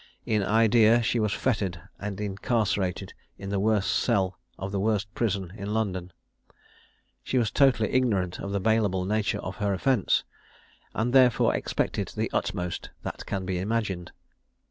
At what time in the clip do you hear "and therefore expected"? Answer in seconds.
10.95-12.07